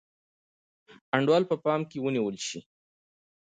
انډول 1.15 1.43
په 1.51 1.55
پام 1.63 1.81
کې 1.89 1.97
ونیول 2.05 2.35
شي. 2.47 2.59